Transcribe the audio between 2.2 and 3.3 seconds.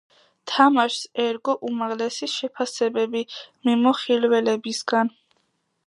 შეფასებები